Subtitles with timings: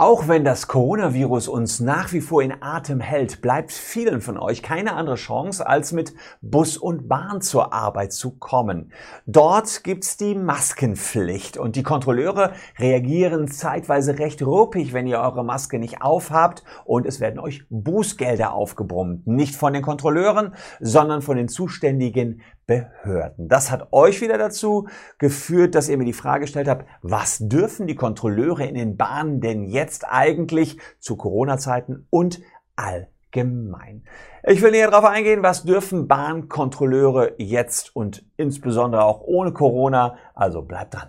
[0.00, 4.62] Auch wenn das Coronavirus uns nach wie vor in Atem hält, bleibt vielen von euch
[4.62, 8.92] keine andere Chance, als mit Bus und Bahn zur Arbeit zu kommen.
[9.26, 15.80] Dort gibt's die Maskenpflicht und die Kontrolleure reagieren zeitweise recht ruppig, wenn ihr eure Maske
[15.80, 19.26] nicht aufhabt und es werden euch Bußgelder aufgebrummt.
[19.26, 23.48] Nicht von den Kontrolleuren, sondern von den zuständigen Behörden.
[23.48, 27.86] Das hat euch wieder dazu geführt, dass ihr mir die Frage gestellt habt, was dürfen
[27.86, 32.42] die Kontrolleure in den Bahnen denn jetzt eigentlich zu Corona-Zeiten und
[32.76, 34.04] allgemein?
[34.46, 40.60] Ich will näher darauf eingehen, was dürfen Bahnkontrolleure jetzt und insbesondere auch ohne Corona, also
[40.60, 41.08] bleibt dran.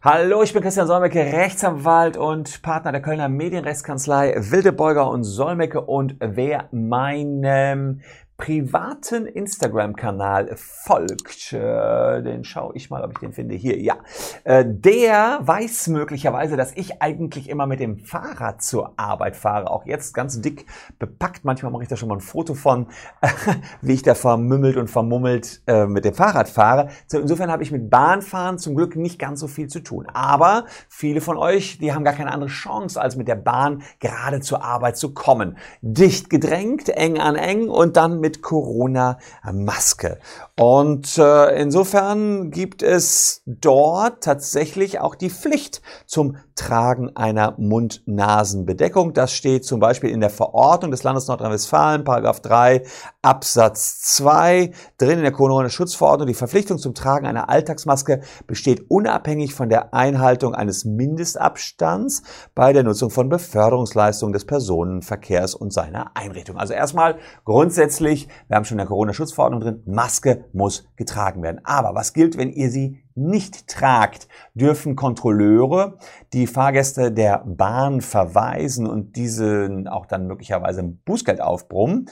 [0.00, 6.14] Hallo, ich bin Christian Solmecke, Rechtsanwalt und Partner der Kölner Medienrechtskanzlei Wildebeuger und Solmecke und
[6.20, 8.00] wer meinem
[8.38, 13.56] privaten Instagram-Kanal folgt, äh, den schaue ich mal, ob ich den finde.
[13.56, 13.96] Hier, ja.
[14.44, 19.68] Äh, der weiß möglicherweise, dass ich eigentlich immer mit dem Fahrrad zur Arbeit fahre.
[19.68, 20.66] Auch jetzt ganz dick
[21.00, 21.44] bepackt.
[21.44, 22.86] Manchmal mache ich da schon mal ein Foto von,
[23.82, 26.90] wie ich da vermümmelt und vermummelt äh, mit dem Fahrrad fahre.
[27.12, 30.06] Insofern habe ich mit Bahnfahren zum Glück nicht ganz so viel zu tun.
[30.14, 34.40] Aber viele von euch, die haben gar keine andere Chance, als mit der Bahn gerade
[34.40, 35.58] zur Arbeit zu kommen.
[35.82, 40.18] Dicht gedrängt, eng an eng und dann mit mit Corona-Maske.
[40.58, 49.12] Und äh, insofern gibt es dort tatsächlich auch die Pflicht zum Tragen einer Mund-Nasen-Bedeckung.
[49.12, 52.82] Das steht zum Beispiel in der Verordnung des Landes Nordrhein-Westfalen, Paragraph 3
[53.22, 56.26] Absatz 2, drin in der Corona-Schutzverordnung.
[56.26, 62.22] Die Verpflichtung zum Tragen einer Alltagsmaske besteht unabhängig von der Einhaltung eines Mindestabstands
[62.54, 66.56] bei der Nutzung von Beförderungsleistungen des Personenverkehrs und seiner Einrichtung.
[66.56, 71.60] Also erstmal grundsätzlich wir haben schon in der Corona-Schutzverordnung drin, Maske muss getragen werden.
[71.64, 75.98] Aber was gilt, wenn ihr sie nicht tragt, dürfen Kontrolleure
[76.32, 82.08] die Fahrgäste der Bahn verweisen und diesen auch dann möglicherweise ein Bußgeld aufbrummen.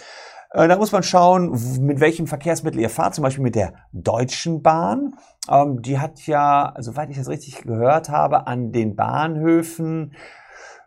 [0.51, 4.63] Äh, da muss man schauen, mit welchem Verkehrsmittel ihr fahrt, zum Beispiel mit der Deutschen
[4.63, 5.15] Bahn.
[5.51, 10.13] Ähm, die hat ja, soweit ich das richtig gehört habe, an den Bahnhöfen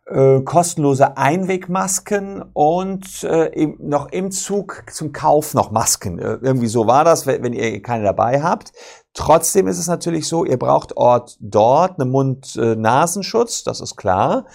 [0.10, 6.18] äh, kostenlose Einwegmasken und äh, noch im Zug zum Kauf noch Masken.
[6.18, 8.74] Irgendwie so war das, wenn ihr keine dabei habt.
[9.14, 14.46] Trotzdem ist es natürlich so, ihr braucht Ort dort einen Mund-Nasenschutz, das ist klar.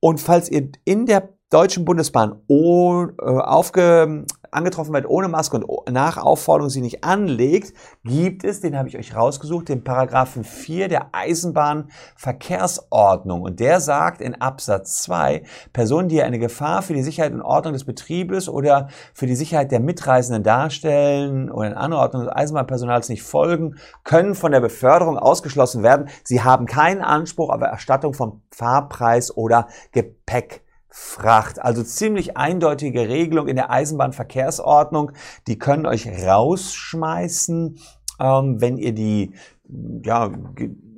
[0.00, 6.16] Und falls ihr in der Deutschen Bundesbahn äh, aufge, angetroffen wird ohne Maske und nach
[6.16, 7.72] Aufforderung sie nicht anlegt,
[8.04, 13.42] gibt es, den habe ich euch rausgesucht, den Paragraphen 4 der Eisenbahnverkehrsordnung.
[13.42, 15.42] Und der sagt in Absatz 2,
[15.72, 19.72] Personen, die eine Gefahr für die Sicherheit und Ordnung des Betriebes oder für die Sicherheit
[19.72, 25.82] der Mitreisenden darstellen oder in Anordnung des Eisenbahnpersonals nicht folgen, können von der Beförderung ausgeschlossen
[25.82, 26.08] werden.
[26.24, 30.62] Sie haben keinen Anspruch auf Erstattung vom Fahrpreis oder Gepäck.
[30.88, 31.60] Fracht.
[31.60, 35.12] Also ziemlich eindeutige Regelung in der Eisenbahnverkehrsordnung.
[35.46, 37.78] Die können euch rausschmeißen,
[38.20, 39.34] ähm, wenn ihr die
[40.02, 40.30] ja,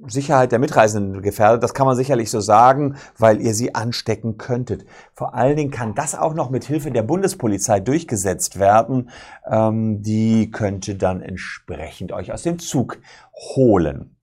[0.07, 1.63] Sicherheit der Mitreisenden gefährdet.
[1.63, 4.87] Das kann man sicherlich so sagen, weil ihr sie anstecken könntet.
[5.13, 9.11] Vor allen Dingen kann das auch noch mit Hilfe der Bundespolizei durchgesetzt werden.
[9.47, 12.99] Ähm, die könnte dann entsprechend euch aus dem Zug
[13.55, 14.17] holen.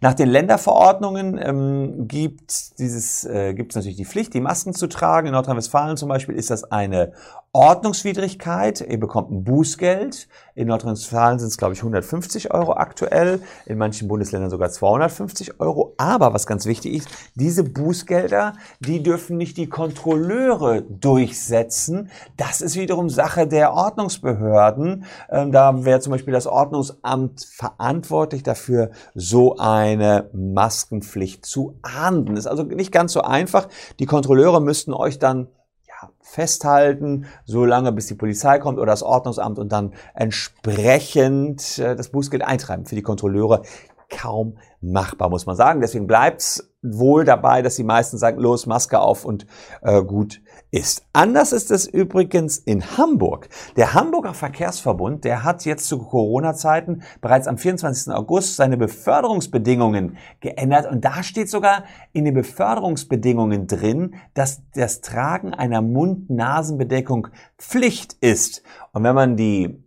[0.00, 4.86] Nach den Länderverordnungen ähm, gibt dieses äh, gibt es natürlich die Pflicht, die Masken zu
[4.86, 5.28] tragen.
[5.28, 7.12] In Nordrhein-Westfalen zum Beispiel ist das eine
[7.52, 8.80] Ordnungswidrigkeit.
[8.80, 10.28] Ihr bekommt ein Bußgeld.
[10.56, 13.40] In Nordrhein-Westfalen sind es glaube ich 150 Euro aktuell.
[13.66, 15.94] In manchen Bundesländern sogar 250 Euro.
[15.96, 22.10] Aber was ganz wichtig ist, diese Bußgelder, die dürfen nicht die Kontrolleure durchsetzen.
[22.36, 25.04] Das ist wiederum Sache der Ordnungsbehörden.
[25.30, 32.36] Ähm, da wäre zum Beispiel das Ordnungsamt verantwortlich dafür, so eine Maskenpflicht zu ahnden.
[32.36, 33.68] Ist also nicht ganz so einfach.
[33.98, 35.48] Die Kontrolleure müssten euch dann
[35.88, 41.96] ja, festhalten, so lange bis die Polizei kommt oder das Ordnungsamt und dann entsprechend äh,
[41.96, 42.84] das Bußgeld eintreiben.
[42.84, 43.62] Für die Kontrolleure
[44.10, 45.80] kaum machbar, muss man sagen.
[45.80, 49.46] Deswegen bleibt's wohl dabei, dass die meisten sagen, los, Maske auf und
[49.82, 51.06] äh, gut ist.
[51.12, 53.48] Anders ist es übrigens in Hamburg.
[53.76, 58.12] Der Hamburger Verkehrsverbund, der hat jetzt zu Corona-Zeiten bereits am 24.
[58.12, 65.54] August seine Beförderungsbedingungen geändert und da steht sogar in den Beförderungsbedingungen drin, dass das Tragen
[65.54, 67.28] einer Mund-Nasen-Bedeckung
[67.58, 68.62] Pflicht ist.
[68.92, 69.83] Und wenn man die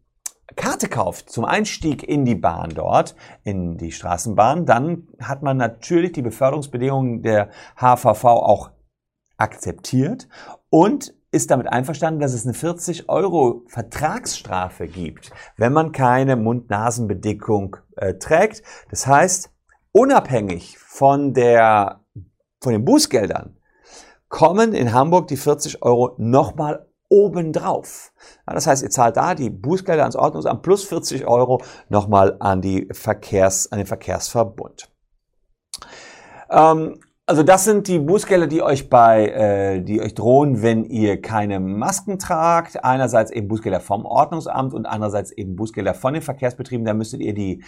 [0.55, 6.13] Karte kauft zum Einstieg in die Bahn dort, in die Straßenbahn, dann hat man natürlich
[6.13, 8.71] die Beförderungsbedingungen der HVV auch
[9.37, 10.27] akzeptiert
[10.69, 17.77] und ist damit einverstanden, dass es eine 40 Euro Vertragsstrafe gibt, wenn man keine Mund-Nasen-Bedeckung
[17.97, 18.63] äh, trägt.
[18.89, 19.51] Das heißt,
[19.91, 22.01] unabhängig von der,
[22.61, 23.57] von den Bußgeldern
[24.29, 28.11] kommen in Hamburg die 40 Euro nochmal obendrauf.
[28.47, 32.61] Ja, das heißt, ihr zahlt da die Bußgelder ans Ordnungsamt plus 40 Euro nochmal an,
[32.61, 34.89] die Verkehrs, an den Verkehrsverbund.
[36.49, 36.99] Ähm,
[37.29, 41.59] also das sind die Bußgelder, die euch bei, äh, die euch drohen, wenn ihr keine
[41.59, 42.85] Masken tragt.
[42.85, 46.85] Einerseits eben Bußgelder vom Ordnungsamt und andererseits eben Bußgelder von den Verkehrsbetrieben.
[46.85, 47.65] Da müsstet ihr die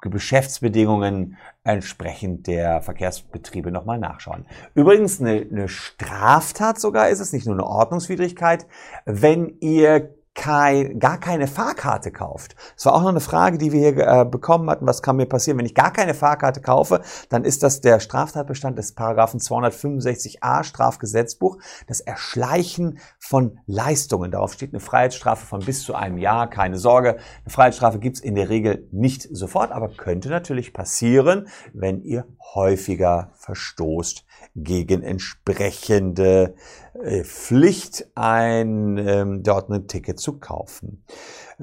[0.00, 4.46] Geschäftsbedingungen entsprechend der Verkehrsbetriebe nochmal nachschauen.
[4.74, 8.66] Übrigens eine, eine Straftat sogar ist es, nicht nur eine Ordnungswidrigkeit,
[9.04, 12.54] wenn ihr kein, gar keine Fahrkarte kauft.
[12.76, 14.86] Das war auch noch eine Frage, die wir hier äh, bekommen hatten.
[14.86, 17.00] Was kann mir passieren, wenn ich gar keine Fahrkarte kaufe?
[17.28, 21.58] Dann ist das der Straftatbestand des Paragraphen 265a Strafgesetzbuch,
[21.88, 24.30] das Erschleichen von Leistungen.
[24.30, 26.48] Darauf steht eine Freiheitsstrafe von bis zu einem Jahr.
[26.48, 32.00] Keine Sorge, eine Freiheitsstrafe gibt's in der Regel nicht sofort, aber könnte natürlich passieren, wenn
[32.02, 34.24] ihr häufiger verstoßt
[34.54, 36.54] gegen entsprechende
[37.02, 41.04] äh, Pflicht, ein ähm, dort ein Ticket zu kaufen.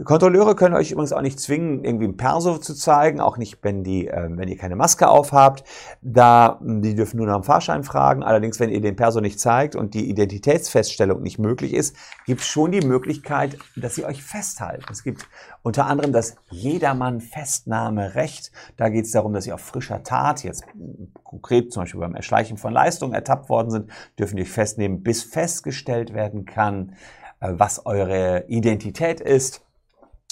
[0.04, 3.86] Kontrolleure können euch übrigens auch nicht zwingen, irgendwie ein Perso zu zeigen, auch nicht, wenn,
[3.86, 5.64] die, äh, wenn ihr keine Maske aufhabt.
[6.02, 8.22] Da, die dürfen nur nach dem Fahrschein fragen.
[8.22, 11.96] Allerdings, wenn ihr den Perso nicht zeigt und die Identitätsfeststellung nicht möglich ist,
[12.26, 14.86] gibt es schon die Möglichkeit, dass sie euch festhalten.
[14.92, 15.26] Es gibt
[15.64, 18.52] unter anderem das Jedermann-Festnahmerecht.
[18.76, 20.66] Da geht es darum, dass ihr auf frischer Tat, jetzt
[21.24, 23.90] konkret zum Beispiel beim Erschleichen von Leistungen ertappt worden sind,
[24.20, 26.96] dürfen die euch festnehmen, bis festgestellt werden kann,
[27.58, 29.62] was eure Identität ist.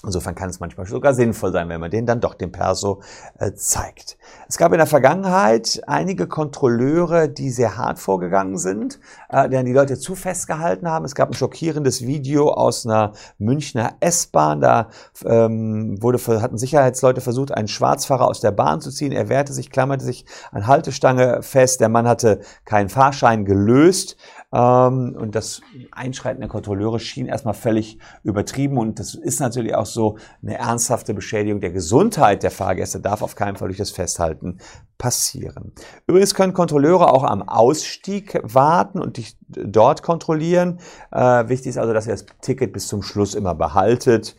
[0.05, 3.01] Insofern kann es manchmal sogar sinnvoll sein, wenn man den dann doch dem Perso
[3.39, 4.17] äh, zeigt.
[4.49, 8.99] Es gab in der Vergangenheit einige Kontrolleure, die sehr hart vorgegangen sind,
[9.29, 11.05] äh, deren die Leute zu festgehalten haben.
[11.05, 14.59] Es gab ein schockierendes Video aus einer Münchner S-Bahn.
[14.59, 14.89] Da
[15.23, 19.13] ähm, wurde, hatten Sicherheitsleute versucht, einen Schwarzfahrer aus der Bahn zu ziehen.
[19.13, 21.79] Er wehrte sich, klammerte sich an Haltestange fest.
[21.79, 24.17] Der Mann hatte keinen Fahrschein gelöst.
[24.53, 25.61] Ähm, und das
[25.91, 28.77] Einschreiten der Kontrolleure schien erstmal völlig übertrieben.
[28.77, 33.35] Und das ist natürlich auch so eine ernsthafte Beschädigung der Gesundheit der Fahrgäste darf auf
[33.35, 34.59] keinen Fall durch das Festhalten
[34.97, 35.73] passieren.
[36.07, 40.79] Übrigens können Kontrolleure auch am Ausstieg warten und dich dort kontrollieren.
[41.11, 44.35] Äh, wichtig ist also, dass ihr das Ticket bis zum Schluss immer behaltet.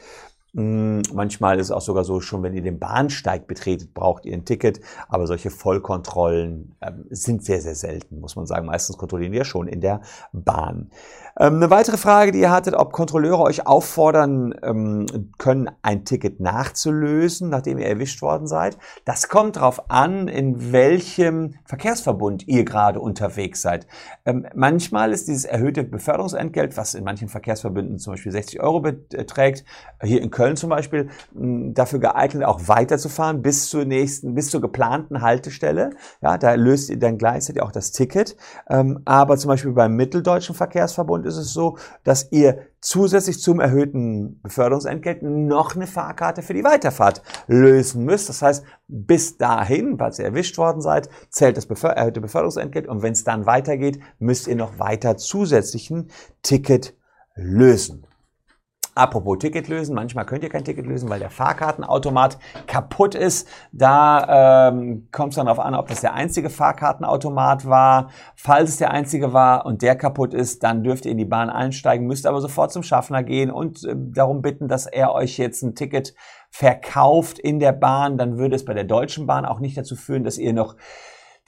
[0.55, 4.35] Hm, manchmal ist es auch sogar so, schon wenn ihr den Bahnsteig betretet, braucht ihr
[4.35, 4.81] ein Ticket.
[5.09, 8.67] Aber solche Vollkontrollen äh, sind sehr, sehr selten, muss man sagen.
[8.67, 10.03] Meistens kontrollieren wir schon in der
[10.33, 10.91] Bahn.
[11.41, 15.07] Ähm, eine weitere Frage, die ihr hattet, ob Kontrolleure euch auffordern ähm,
[15.39, 18.79] können, ein Ticket nachzulösen, nachdem ihr erwischt worden seid.
[19.05, 23.89] Das kommt darauf an, in welchem Verkehrsverbund ihr gerade unterwegs seid.
[24.25, 29.65] Ähm, manchmal ist dieses erhöhte Beförderungsentgelt, was in manchen Verkehrsverbünden zum Beispiel 60 Euro beträgt,
[30.01, 35.23] hier in Köln zum Beispiel, dafür geeignet, auch weiterzufahren bis zur nächsten, bis zur geplanten
[35.23, 35.91] Haltestelle.
[36.21, 38.37] Ja, da löst ihr dann gleichzeitig auch das Ticket.
[38.67, 45.23] aber zum Beispiel beim Mitteldeutschen Verkehrsverbund ist es so, dass ihr zusätzlich zum erhöhten Beförderungsentgelt
[45.23, 48.29] noch eine Fahrkarte für die Weiterfahrt lösen müsst.
[48.29, 53.15] Das heißt, bis dahin, falls ihr erwischt worden seid, zählt das erhöhte Beförderungsentgelt und wenn
[53.15, 56.11] es dann weitergeht, müsst ihr noch weiter zusätzlichen
[56.43, 56.95] Ticket
[57.35, 58.07] lösen.
[58.97, 63.49] Apropos Ticket lösen, manchmal könnt ihr kein Ticket lösen, weil der Fahrkartenautomat kaputt ist.
[63.73, 68.11] Da ähm, kommt es dann darauf an, ob das der einzige Fahrkartenautomat war.
[68.37, 71.51] Falls es der einzige war und der kaputt ist, dann dürft ihr in die Bahn
[71.51, 75.63] einsteigen, müsst aber sofort zum Schaffner gehen und äh, darum bitten, dass er euch jetzt
[75.63, 76.15] ein Ticket
[76.51, 78.17] verkauft in der Bahn.
[78.17, 80.77] Dann würde es bei der Deutschen Bahn auch nicht dazu führen, dass ihr noch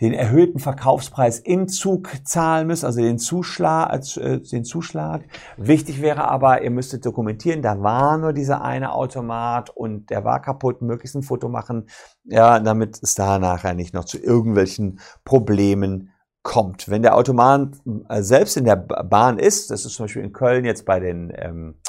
[0.01, 5.23] den erhöhten Verkaufspreis im Zug zahlen müsst, also den Zuschlag, äh, den Zuschlag.
[5.57, 10.43] Wichtig wäre aber, ihr müsstet dokumentieren, da war nur dieser eine Automat und der war
[10.43, 11.89] kaputt, möglichst ein Foto machen,
[12.25, 16.11] ja, damit es da nachher nicht noch zu irgendwelchen Problemen
[16.43, 16.89] kommt.
[16.89, 17.71] Wenn der Automat
[18.09, 21.33] äh, selbst in der Bahn ist, das ist zum Beispiel in Köln jetzt bei den
[21.35, 21.81] ähm,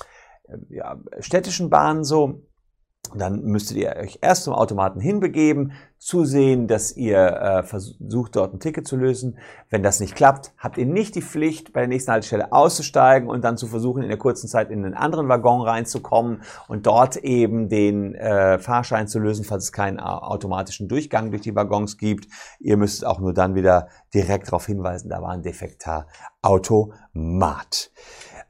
[0.70, 2.42] ja, städtischen Bahnen so,
[3.16, 8.60] dann müsstet ihr euch erst zum Automaten hinbegeben, zusehen, dass ihr äh, versucht, dort ein
[8.60, 9.38] Ticket zu lösen.
[9.70, 13.44] Wenn das nicht klappt, habt ihr nicht die Pflicht, bei der nächsten Haltestelle auszusteigen und
[13.44, 17.70] dann zu versuchen, in der kurzen Zeit in einen anderen Waggon reinzukommen und dort eben
[17.70, 22.28] den äh, Fahrschein zu lösen, falls es keinen automatischen Durchgang durch die Waggons gibt.
[22.60, 26.08] Ihr müsst auch nur dann wieder direkt darauf hinweisen, da war ein defekter
[26.42, 27.92] Automat.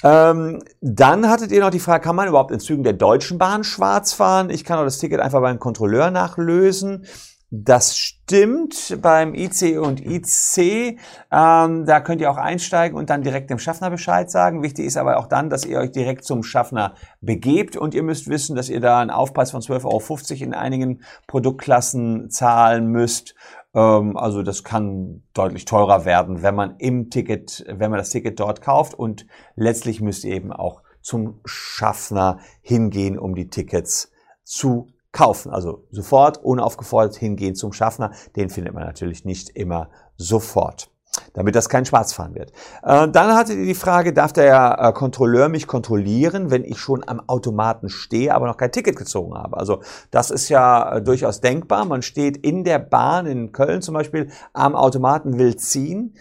[0.03, 3.63] Ähm, dann hattet ihr noch die Frage, kann man überhaupt in Zügen der Deutschen Bahn
[3.63, 4.49] schwarz fahren?
[4.49, 7.05] Ich kann auch das Ticket einfach beim Kontrolleur nachlösen.
[7.49, 10.99] Das stimmt beim IC und IC.
[11.31, 14.63] Ähm, da könnt ihr auch einsteigen und dann direkt dem Schaffner Bescheid sagen.
[14.63, 18.27] Wichtig ist aber auch dann, dass ihr euch direkt zum Schaffner begebt und ihr müsst
[18.27, 23.33] wissen, dass ihr da einen Aufpreis von 12,50 Euro in einigen Produktklassen zahlen müsst.
[23.77, 28.39] Ähm, also das kann deutlich teurer werden, wenn man im Ticket, wenn man das Ticket
[28.39, 34.11] dort kauft und letztlich müsst ihr eben auch zum Schaffner hingehen, um die Tickets
[34.43, 35.51] zu kaufen.
[35.51, 38.11] Also sofort, unaufgefordert hingehen zum Schaffner.
[38.35, 40.91] Den findet man natürlich nicht immer sofort
[41.33, 42.51] damit das kein Schwarzfahren wird.
[42.83, 47.21] Äh, dann ihr die Frage, darf der äh, Kontrolleur mich kontrollieren, wenn ich schon am
[47.27, 49.57] Automaten stehe, aber noch kein Ticket gezogen habe?
[49.57, 49.81] Also
[50.11, 51.85] das ist ja äh, durchaus denkbar.
[51.85, 56.15] Man steht in der Bahn in Köln zum Beispiel am Automaten, will ziehen.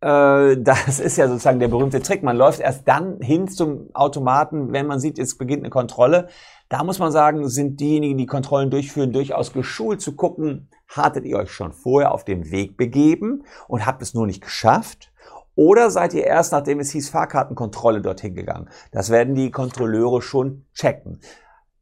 [0.00, 2.22] Äh, das ist ja sozusagen der berühmte Trick.
[2.22, 6.28] Man läuft erst dann hin zum Automaten, wenn man sieht, es beginnt eine Kontrolle.
[6.68, 11.36] Da muss man sagen, sind diejenigen, die Kontrollen durchführen, durchaus geschult zu gucken, hattet ihr
[11.36, 15.12] euch schon vorher auf den Weg begeben und habt es nur nicht geschafft?
[15.56, 18.68] Oder seid ihr erst, nachdem es hieß Fahrkartenkontrolle, dorthin gegangen?
[18.90, 21.20] Das werden die Kontrolleure schon checken.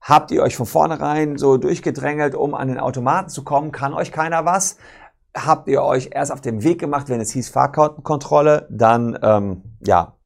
[0.00, 3.72] Habt ihr euch von vornherein so durchgedrängelt, um an den Automaten zu kommen?
[3.72, 4.76] Kann euch keiner was?
[5.34, 8.66] Habt ihr euch erst auf den Weg gemacht, wenn es hieß Fahrkartenkontrolle?
[8.70, 10.16] Dann, ähm, ja,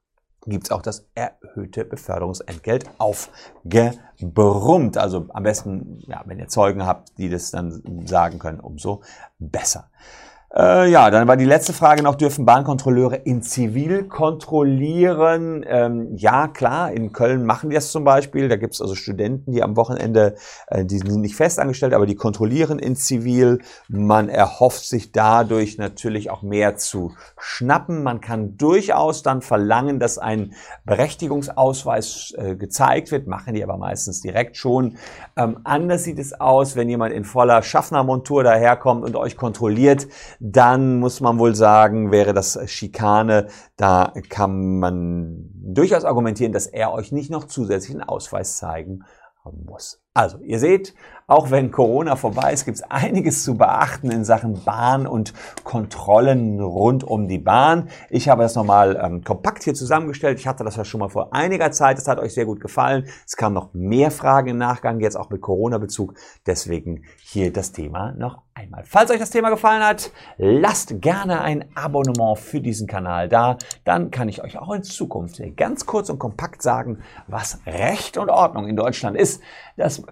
[0.47, 4.97] gibt es auch das erhöhte Beförderungsentgelt aufgebrummt.
[4.97, 9.03] Also am besten, ja, wenn ihr Zeugen habt, die das dann sagen können, umso
[9.39, 9.91] besser.
[10.55, 15.65] Äh, ja, dann war die letzte Frage noch, dürfen Bahnkontrolleure in Zivil kontrollieren?
[15.69, 18.49] Ähm, ja, klar, in Köln machen die das zum Beispiel.
[18.49, 20.37] Da gibt es also Studenten, die am Wochenende,
[20.69, 23.59] äh, die sind nicht festangestellt, aber die kontrollieren in Zivil.
[23.89, 28.05] Man erhofft sich dadurch natürlich auch mehr zu schnappen.
[28.05, 30.53] Man kann durchaus dann verlangen, dass ein
[30.85, 34.97] Berechtigungsausweis äh, gezeigt wird, machen die aber meistens direkt schon.
[35.37, 40.07] Ähm, anders sieht es aus, wenn jemand in voller Schaffnermontur daherkommt und euch kontrolliert
[40.41, 43.49] dann muss man wohl sagen, wäre das Schikane.
[43.77, 49.05] Da kann man durchaus argumentieren, dass er euch nicht noch zusätzlichen Ausweis zeigen
[49.65, 50.03] muss.
[50.15, 50.95] Also, ihr seht,
[51.29, 56.61] auch wenn Corona vorbei ist, gibt es einiges zu beachten in Sachen Bahn und Kontrollen
[56.61, 57.89] rund um die Bahn.
[58.11, 60.39] Ich habe das nochmal ähm, kompakt hier zusammengestellt.
[60.39, 61.99] Ich hatte das ja schon mal vor einiger Zeit.
[61.99, 63.09] Das hat euch sehr gut gefallen.
[63.27, 66.15] Es kamen noch mehr Fragen im Nachgang, jetzt auch mit Corona-Bezug.
[66.47, 68.85] Deswegen hier das Thema noch einmal.
[68.87, 73.59] Falls euch das Thema gefallen hat, lasst gerne ein Abonnement für diesen Kanal da.
[73.85, 78.31] Dann kann ich euch auch in Zukunft ganz kurz und kompakt sagen, was Recht und
[78.31, 79.43] Ordnung in Deutschland ist.
[79.77, 80.05] Das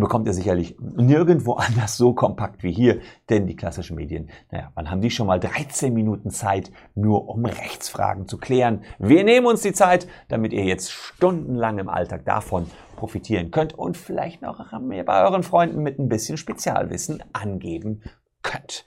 [0.00, 4.90] bekommt ihr sicherlich nirgendwo anders so kompakt wie hier, denn die klassischen Medien, naja, wann
[4.90, 8.82] haben die schon mal 13 Minuten Zeit, nur um Rechtsfragen zu klären?
[8.98, 13.96] Wir nehmen uns die Zeit, damit ihr jetzt stundenlang im Alltag davon profitieren könnt und
[13.96, 18.02] vielleicht noch bei euren Freunden mit ein bisschen Spezialwissen angeben
[18.42, 18.84] könnt.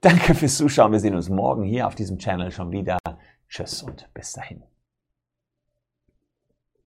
[0.00, 0.92] Danke fürs Zuschauen.
[0.92, 2.98] Wir sehen uns morgen hier auf diesem Channel schon wieder.
[3.48, 4.62] Tschüss und bis dahin.